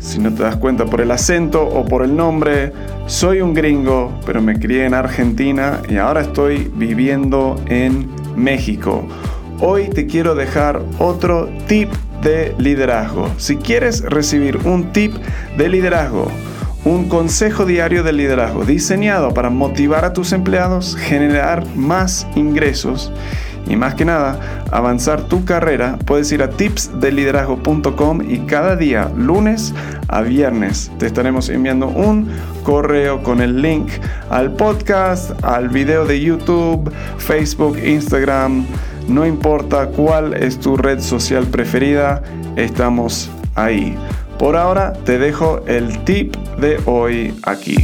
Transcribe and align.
Si 0.00 0.18
no 0.18 0.32
te 0.32 0.42
das 0.42 0.56
cuenta 0.56 0.86
por 0.86 1.02
el 1.02 1.10
acento 1.10 1.62
o 1.62 1.84
por 1.84 2.02
el 2.02 2.16
nombre, 2.16 2.72
soy 3.06 3.42
un 3.42 3.52
gringo, 3.52 4.18
pero 4.24 4.40
me 4.40 4.58
crié 4.58 4.86
en 4.86 4.94
Argentina 4.94 5.80
y 5.88 5.98
ahora 5.98 6.22
estoy 6.22 6.70
viviendo 6.74 7.62
en 7.66 8.08
México. 8.34 9.06
Hoy 9.60 9.90
te 9.90 10.06
quiero 10.06 10.34
dejar 10.34 10.80
otro 10.98 11.50
tip 11.68 11.90
de 12.22 12.54
liderazgo. 12.58 13.28
Si 13.36 13.56
quieres 13.56 14.02
recibir 14.02 14.56
un 14.64 14.90
tip 14.92 15.14
de 15.58 15.68
liderazgo, 15.68 16.28
un 16.84 17.08
consejo 17.08 17.66
diario 17.66 18.02
de 18.02 18.12
liderazgo 18.12 18.64
diseñado 18.64 19.34
para 19.34 19.50
motivar 19.50 20.04
a 20.04 20.12
tus 20.12 20.32
empleados, 20.32 20.96
generar 20.96 21.66
más 21.76 22.26
ingresos 22.34 23.12
y 23.66 23.76
más 23.76 23.94
que 23.94 24.04
nada 24.04 24.66
avanzar 24.72 25.22
tu 25.22 25.44
carrera, 25.44 25.98
puedes 26.06 26.32
ir 26.32 26.42
a 26.42 26.50
tipsdeliderazgo.com 26.50 28.20
y 28.28 28.38
cada 28.40 28.76
día, 28.76 29.10
lunes 29.16 29.74
a 30.08 30.22
viernes, 30.22 30.90
te 30.98 31.06
estaremos 31.06 31.48
enviando 31.48 31.88
un 31.88 32.28
correo 32.62 33.22
con 33.22 33.40
el 33.40 33.60
link 33.60 33.88
al 34.30 34.52
podcast, 34.52 35.32
al 35.44 35.68
video 35.68 36.04
de 36.04 36.20
YouTube, 36.20 36.90
Facebook, 37.18 37.78
Instagram. 37.78 38.64
No 39.08 39.26
importa 39.26 39.86
cuál 39.86 40.34
es 40.34 40.58
tu 40.58 40.76
red 40.76 41.00
social 41.00 41.46
preferida, 41.46 42.22
estamos 42.56 43.30
ahí. 43.54 43.96
Por 44.40 44.56
ahora 44.56 44.94
te 44.94 45.18
dejo 45.18 45.60
el 45.66 46.02
tip 46.04 46.34
de 46.56 46.80
hoy 46.86 47.38
aquí. 47.42 47.76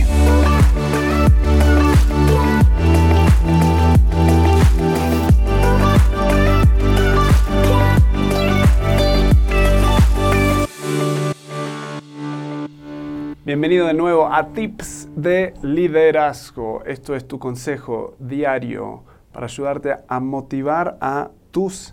Bienvenido 13.44 13.86
de 13.86 13.92
nuevo 13.92 14.32
a 14.32 14.54
Tips 14.54 15.10
de 15.14 15.52
Liderazgo. 15.60 16.82
Esto 16.86 17.14
es 17.14 17.28
tu 17.28 17.38
consejo 17.38 18.16
diario 18.18 19.04
para 19.30 19.44
ayudarte 19.44 19.96
a 20.08 20.20
motivar 20.20 20.96
a 21.02 21.28
tus 21.50 21.92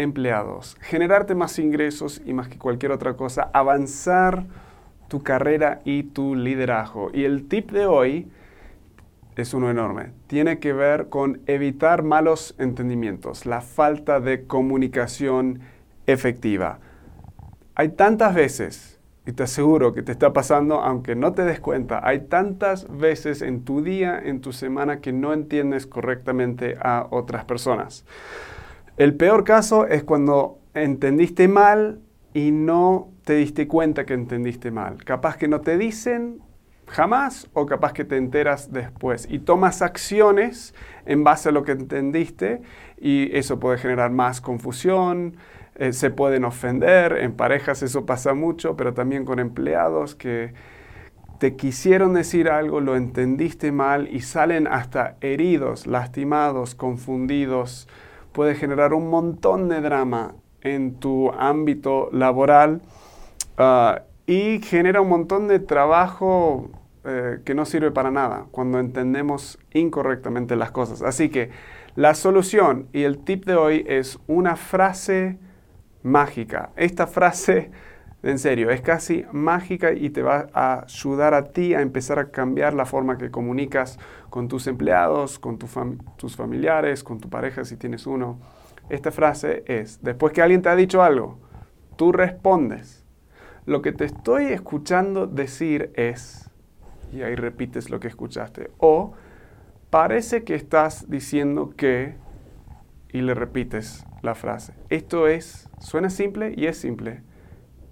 empleados, 0.00 0.76
generarte 0.80 1.34
más 1.34 1.58
ingresos 1.58 2.22
y 2.24 2.32
más 2.32 2.48
que 2.48 2.58
cualquier 2.58 2.92
otra 2.92 3.14
cosa, 3.14 3.50
avanzar 3.52 4.46
tu 5.08 5.22
carrera 5.22 5.80
y 5.84 6.04
tu 6.04 6.34
liderazgo. 6.34 7.10
Y 7.12 7.24
el 7.24 7.48
tip 7.48 7.70
de 7.72 7.86
hoy 7.86 8.28
es 9.36 9.54
uno 9.54 9.70
enorme. 9.70 10.12
Tiene 10.26 10.58
que 10.58 10.72
ver 10.72 11.08
con 11.08 11.40
evitar 11.46 12.02
malos 12.02 12.54
entendimientos, 12.58 13.46
la 13.46 13.60
falta 13.60 14.20
de 14.20 14.46
comunicación 14.46 15.60
efectiva. 16.06 16.78
Hay 17.74 17.90
tantas 17.90 18.34
veces 18.34 19.00
y 19.26 19.32
te 19.32 19.42
aseguro 19.42 19.92
que 19.92 20.02
te 20.02 20.12
está 20.12 20.32
pasando, 20.32 20.80
aunque 20.80 21.14
no 21.14 21.32
te 21.32 21.44
des 21.44 21.60
cuenta, 21.60 22.00
hay 22.02 22.20
tantas 22.20 22.88
veces 22.88 23.42
en 23.42 23.64
tu 23.64 23.82
día, 23.82 24.18
en 24.18 24.40
tu 24.40 24.52
semana, 24.52 25.00
que 25.00 25.12
no 25.12 25.32
entiendes 25.32 25.86
correctamente 25.86 26.76
a 26.80 27.06
otras 27.10 27.44
personas. 27.44 28.04
El 29.00 29.14
peor 29.14 29.44
caso 29.44 29.86
es 29.86 30.04
cuando 30.04 30.58
entendiste 30.74 31.48
mal 31.48 32.02
y 32.34 32.50
no 32.50 33.08
te 33.24 33.32
diste 33.36 33.66
cuenta 33.66 34.04
que 34.04 34.12
entendiste 34.12 34.70
mal. 34.70 35.02
Capaz 35.04 35.38
que 35.38 35.48
no 35.48 35.62
te 35.62 35.78
dicen 35.78 36.42
jamás 36.86 37.48
o 37.54 37.64
capaz 37.64 37.94
que 37.94 38.04
te 38.04 38.18
enteras 38.18 38.70
después 38.72 39.26
y 39.30 39.38
tomas 39.38 39.80
acciones 39.80 40.74
en 41.06 41.24
base 41.24 41.48
a 41.48 41.52
lo 41.52 41.62
que 41.62 41.72
entendiste 41.72 42.60
y 42.98 43.34
eso 43.34 43.58
puede 43.58 43.78
generar 43.78 44.10
más 44.10 44.42
confusión, 44.42 45.38
eh, 45.76 45.94
se 45.94 46.10
pueden 46.10 46.44
ofender, 46.44 47.16
en 47.22 47.32
parejas 47.32 47.82
eso 47.82 48.04
pasa 48.04 48.34
mucho, 48.34 48.76
pero 48.76 48.92
también 48.92 49.24
con 49.24 49.38
empleados 49.38 50.14
que 50.14 50.52
te 51.38 51.56
quisieron 51.56 52.12
decir 52.12 52.50
algo, 52.50 52.82
lo 52.82 52.96
entendiste 52.96 53.72
mal 53.72 54.08
y 54.12 54.20
salen 54.20 54.66
hasta 54.66 55.16
heridos, 55.22 55.86
lastimados, 55.86 56.74
confundidos. 56.74 57.88
Puede 58.32 58.54
generar 58.54 58.94
un 58.94 59.08
montón 59.10 59.68
de 59.68 59.80
drama 59.80 60.34
en 60.62 60.94
tu 60.94 61.30
ámbito 61.32 62.08
laboral 62.12 62.82
ah, 63.58 64.02
y 64.26 64.60
genera 64.62 65.00
un 65.00 65.08
montón 65.08 65.48
de 65.48 65.58
trabajo 65.58 66.70
eh, 67.04 67.40
que 67.44 67.54
no 67.54 67.64
sirve 67.64 67.90
para 67.90 68.10
nada 68.10 68.46
cuando 68.50 68.78
entendemos 68.78 69.58
incorrectamente 69.72 70.54
las 70.54 70.70
cosas. 70.70 71.02
Así 71.02 71.30
que 71.30 71.50
la 71.96 72.14
solución 72.14 72.88
y 72.92 73.02
el 73.04 73.18
tip 73.24 73.46
de 73.46 73.56
hoy 73.56 73.84
es 73.88 74.18
una 74.26 74.54
frase 74.56 75.38
mágica. 76.02 76.70
Esta 76.76 77.06
frase, 77.06 77.70
en 78.22 78.38
serio, 78.38 78.70
es 78.70 78.82
casi 78.82 79.24
mágica 79.32 79.92
y 79.92 80.10
te 80.10 80.22
va 80.22 80.48
a 80.52 80.84
ayudar 80.84 81.32
a 81.32 81.52
ti 81.52 81.74
a 81.74 81.80
empezar 81.80 82.18
a 82.18 82.30
cambiar 82.30 82.74
la 82.74 82.84
forma 82.84 83.16
que 83.16 83.30
comunicas 83.30 83.98
con 84.28 84.48
tus 84.48 84.66
empleados, 84.66 85.38
con 85.38 85.58
tus 85.58 86.36
familiares, 86.36 87.02
con 87.02 87.18
tu 87.18 87.30
pareja 87.30 87.64
si 87.64 87.76
tienes 87.76 88.06
uno. 88.06 88.38
Esta 88.90 89.10
frase 89.10 89.62
es, 89.66 90.02
después 90.02 90.32
que 90.32 90.42
alguien 90.42 90.60
te 90.60 90.68
ha 90.68 90.76
dicho 90.76 91.02
algo, 91.02 91.38
tú 91.96 92.12
respondes. 92.12 93.04
Lo 93.64 93.80
que 93.82 93.92
te 93.92 94.04
estoy 94.04 94.46
escuchando 94.46 95.26
decir 95.26 95.92
es, 95.94 96.50
y 97.12 97.22
ahí 97.22 97.36
repites 97.36 97.88
lo 97.88 98.00
que 98.00 98.08
escuchaste, 98.08 98.70
o 98.78 99.14
parece 99.88 100.44
que 100.44 100.54
estás 100.54 101.08
diciendo 101.08 101.72
que, 101.76 102.16
y 103.12 103.22
le 103.22 103.34
repites 103.34 104.04
la 104.22 104.34
frase. 104.34 104.74
Esto 104.88 105.26
es, 105.26 105.70
suena 105.78 106.10
simple 106.10 106.52
y 106.56 106.66
es 106.66 106.76
simple, 106.76 107.22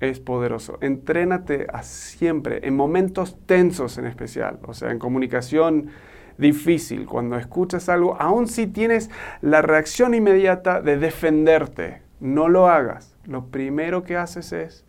es 0.00 0.20
poderoso. 0.20 0.78
Entrénate 0.81 1.66
a 1.72 1.82
siempre, 1.82 2.66
en 2.66 2.76
momentos 2.76 3.36
tensos 3.47 3.98
en 3.98 4.06
especial, 4.06 4.60
o 4.66 4.75
sea, 4.75 4.91
en 4.91 4.98
comunicación 4.98 5.91
difícil, 6.38 7.06
cuando 7.06 7.36
escuchas 7.36 7.88
algo, 7.88 8.16
aun 8.20 8.47
si 8.47 8.66
tienes 8.66 9.10
la 9.41 9.60
reacción 9.60 10.14
inmediata 10.14 10.81
de 10.81 10.97
defenderte, 10.97 12.03
no 12.20 12.48
lo 12.48 12.69
hagas. 12.69 13.16
Lo 13.25 13.47
primero 13.47 14.04
que 14.04 14.16
haces 14.16 14.53
es, 14.53 14.84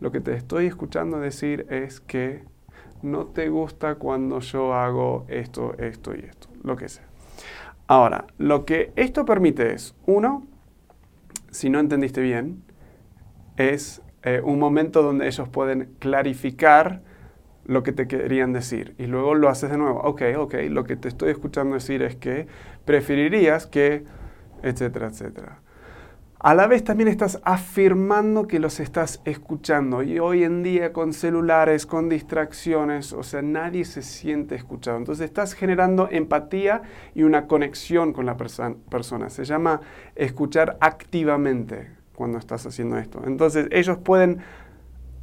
lo 0.00 0.10
que 0.10 0.20
te 0.20 0.34
estoy 0.34 0.66
escuchando 0.66 1.20
decir 1.20 1.66
es 1.70 2.00
que 2.00 2.44
no 3.02 3.26
te 3.26 3.48
gusta 3.48 3.96
cuando 3.96 4.40
yo 4.40 4.74
hago 4.74 5.24
esto, 5.28 5.74
esto 5.78 6.14
y 6.14 6.20
esto, 6.20 6.48
lo 6.62 6.76
que 6.76 6.88
sea. 6.88 7.04
Ahora, 7.86 8.26
lo 8.38 8.64
que 8.64 8.92
esto 8.96 9.24
permite 9.24 9.72
es, 9.72 9.94
uno, 10.06 10.46
si 11.50 11.70
no 11.70 11.80
entendiste 11.80 12.20
bien, 12.20 12.62
es 13.56 14.02
eh, 14.22 14.40
un 14.42 14.58
momento 14.58 15.02
donde 15.02 15.26
ellos 15.26 15.48
pueden 15.48 15.94
clarificar 15.98 17.02
lo 17.64 17.82
que 17.82 17.92
te 17.92 18.08
querían 18.08 18.52
decir. 18.52 18.94
Y 18.98 19.06
luego 19.06 19.34
lo 19.34 19.48
haces 19.48 19.70
de 19.70 19.78
nuevo. 19.78 20.00
Ok, 20.00 20.22
ok, 20.36 20.54
lo 20.70 20.84
que 20.84 20.96
te 20.96 21.08
estoy 21.08 21.30
escuchando 21.30 21.74
decir 21.74 22.02
es 22.02 22.16
que 22.16 22.48
preferirías 22.84 23.66
que, 23.66 24.04
etcétera, 24.62 25.08
etcétera. 25.08 25.60
A 26.40 26.54
la 26.54 26.68
vez 26.68 26.84
también 26.84 27.08
estás 27.08 27.40
afirmando 27.42 28.46
que 28.46 28.60
los 28.60 28.80
estás 28.80 29.20
escuchando. 29.24 30.02
Y 30.02 30.18
hoy 30.18 30.44
en 30.44 30.62
día 30.62 30.92
con 30.92 31.12
celulares, 31.12 31.84
con 31.84 32.08
distracciones, 32.08 33.12
o 33.12 33.22
sea, 33.22 33.42
nadie 33.42 33.84
se 33.84 34.02
siente 34.02 34.54
escuchado. 34.54 34.98
Entonces 34.98 35.26
estás 35.26 35.52
generando 35.52 36.08
empatía 36.10 36.82
y 37.14 37.24
una 37.24 37.48
conexión 37.48 38.12
con 38.12 38.24
la 38.24 38.36
persona. 38.36 39.30
Se 39.30 39.44
llama 39.44 39.80
escuchar 40.14 40.78
activamente 40.80 41.97
cuando 42.18 42.36
estás 42.36 42.66
haciendo 42.66 42.98
esto. 42.98 43.22
Entonces 43.24 43.68
ellos 43.70 43.96
pueden 43.98 44.40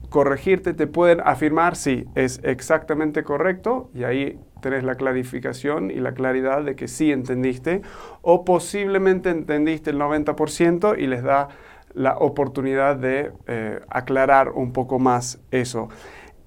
corregirte, 0.09 0.73
te 0.73 0.87
pueden 0.87 1.19
afirmar 1.25 1.75
si 1.75 2.05
es 2.15 2.39
exactamente 2.43 3.25
correcto 3.25 3.89
y 3.93 4.05
ahí 4.05 4.39
tenés 4.61 4.85
la 4.85 4.95
clarificación 4.95 5.91
y 5.91 5.95
la 5.95 6.13
claridad 6.13 6.63
de 6.63 6.77
que 6.77 6.87
sí 6.87 7.11
entendiste 7.11 7.81
o 8.21 8.45
posiblemente 8.45 9.29
entendiste 9.29 9.89
el 9.89 9.99
90% 9.99 10.97
y 10.97 11.07
les 11.07 11.21
da 11.21 11.49
la 11.93 12.17
oportunidad 12.17 12.95
de 12.95 13.33
eh, 13.47 13.81
aclarar 13.89 14.51
un 14.51 14.71
poco 14.71 14.97
más 14.97 15.41
eso. 15.51 15.89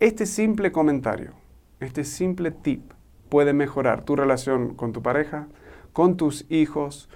Este 0.01 0.25
simple 0.25 0.73
comentario, 0.73 1.33
este 1.81 2.05
simple 2.05 2.53
tip 2.53 2.93
puede 3.29 3.53
mejorar 3.53 4.03
tu 4.03 4.17
relación 4.17 4.75
con 4.77 4.93
tu 4.93 5.03
pareja, 5.03 5.47
con 5.93 6.17
tus 6.17 6.47
hijos, 6.51 7.11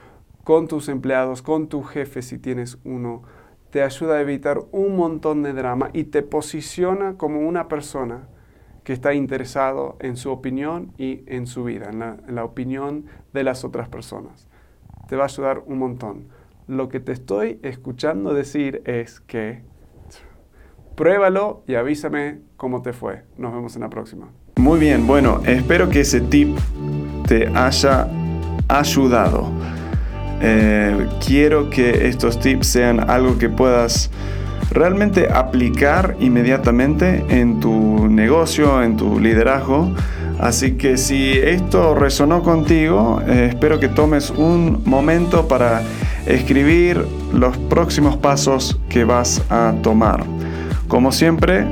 con 0.44 0.69
tus 0.69 0.89
empleados, 0.89 1.43
con 1.43 1.69
tu 1.69 1.83
jefe 1.83 2.23
si 2.23 2.39
tienes 2.39 2.79
uno. 2.85 3.23
Te 3.71 3.83
ayuda 3.83 4.17
a 4.17 4.21
evitar 4.21 4.61
un 4.71 4.97
montón 4.97 5.43
de 5.43 5.53
drama 5.53 5.91
y 5.93 6.05
te 6.05 6.23
posiciona 6.23 7.17
como 7.17 7.41
una 7.41 7.69
persona 7.69 8.29
que 8.85 8.93
está 8.93 9.15
interesado 9.15 9.97
en 10.00 10.17
su 10.17 10.31
opinión 10.31 10.93
y 10.99 11.23
en 11.27 11.47
su 11.47 11.65
vida, 11.65 11.91
en 11.91 12.35
la, 12.35 12.44
opinión 12.44 13.06
de 13.33 13.44
las 13.44 13.65
otras 13.65 13.89
personas. 13.89 14.49
Te 15.09 15.17
va 15.17 15.23
a 15.23 15.27
ayudar 15.27 15.62
un 15.67 15.79
montón. 15.79 16.29
Lo 16.67 16.88
que 16.88 17.00
te 17.00 17.12
estoy 17.12 17.61
escuchando 17.62 18.35
decir 18.35 18.83
es 18.85 19.21
que 19.21 19.62
pruébalo 20.97 21.62
y 21.67 21.77
avísame 21.77 22.41
cómo 22.56 22.83
te 22.83 22.93
fue. 22.93 23.25
Nos 23.37 23.53
vemos 23.53 23.75
en 23.77 23.83
la 23.83 23.91
próxima. 23.91 24.31
Muy 24.56 24.79
bien, 24.79 25.06
bueno, 25.06 25.41
espero 25.47 25.88
que 25.88 26.00
ese 26.00 26.21
tip 26.21 26.56
te 27.27 27.47
haya 27.49 28.09
ayudado. 28.69 29.50
Eh, 30.43 31.06
quiero 31.25 31.71
que 31.71 32.09
estos 32.09 32.41
tips 32.41 32.67
sean 32.67 33.09
algo 33.09 33.39
que 33.39 33.49
puedas 33.49 34.11
realmente 34.73 35.29
aplicar 35.31 36.17
inmediatamente 36.19 37.25
en 37.29 37.61
tu 37.61 38.09
negocio, 38.09 38.83
en 38.83 38.97
tu 38.97 39.21
liderazgo. 39.21 39.94
Así 40.41 40.73
que 40.73 40.97
si 40.97 41.33
esto 41.33 41.94
resonó 41.94 42.43
contigo, 42.43 43.23
eh, 43.27 43.47
espero 43.50 43.79
que 43.79 43.89
tomes 43.89 44.31
un 44.31 44.83
momento 44.85 45.47
para 45.47 45.83
escribir 46.27 47.05
los 47.33 47.56
próximos 47.56 48.17
pasos 48.17 48.81
que 48.88 49.05
vas 49.05 49.43
a 49.50 49.75
tomar. 49.83 50.25
Como 50.88 51.12
siempre, 51.12 51.65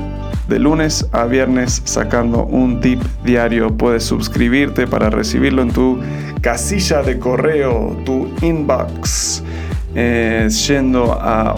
de 0.50 0.58
lunes 0.58 1.06
a 1.12 1.24
viernes 1.24 1.80
sacando 1.84 2.44
un 2.44 2.80
tip 2.80 3.00
diario. 3.24 3.74
Puedes 3.74 4.04
suscribirte 4.04 4.86
para 4.86 5.08
recibirlo 5.08 5.62
en 5.62 5.70
tu 5.70 5.98
casilla 6.42 7.02
de 7.02 7.18
correo, 7.18 7.96
tu 8.04 8.30
inbox, 8.42 9.42
eh, 9.94 10.46
yendo 10.66 11.12
a 11.12 11.56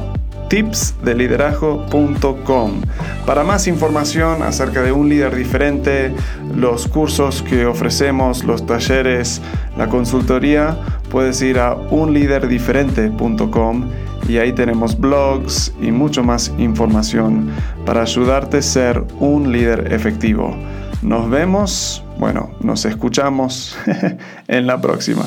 tipsdeliderazgo.com. 0.48 2.82
Para 3.24 3.42
más 3.42 3.66
información 3.66 4.42
acerca 4.42 4.82
de 4.82 4.92
un 4.92 5.08
líder 5.08 5.34
diferente, 5.34 6.12
los 6.54 6.86
cursos 6.86 7.40
que 7.42 7.64
ofrecemos, 7.64 8.44
los 8.44 8.66
talleres, 8.66 9.40
la 9.78 9.88
consultoría, 9.88 10.76
puedes 11.10 11.40
ir 11.40 11.58
a 11.58 11.72
unliderdiferente.com 11.74 13.88
y 14.28 14.38
ahí 14.38 14.52
tenemos 14.52 14.98
blogs 14.98 15.72
y 15.80 15.90
mucho 15.90 16.22
más 16.22 16.52
información 16.58 17.50
para 17.84 18.02
ayudarte 18.02 18.58
a 18.58 18.62
ser 18.62 19.04
un 19.18 19.52
líder 19.52 19.92
efectivo. 19.92 20.56
Nos 21.02 21.28
vemos, 21.28 22.04
bueno, 22.18 22.50
nos 22.60 22.84
escuchamos 22.84 23.76
en 24.48 24.66
la 24.66 24.80
próxima. 24.80 25.24